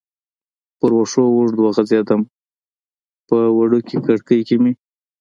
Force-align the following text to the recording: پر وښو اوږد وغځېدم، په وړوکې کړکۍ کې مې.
پر 0.79 0.91
وښو 0.97 1.23
اوږد 1.35 1.57
وغځېدم، 1.61 2.21
په 3.27 3.37
وړوکې 3.57 3.95
کړکۍ 4.05 4.39
کې 4.47 4.55
مې. 4.61 4.71